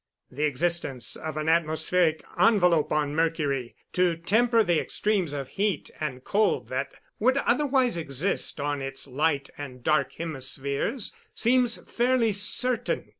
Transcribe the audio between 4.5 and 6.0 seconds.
the extremes of heat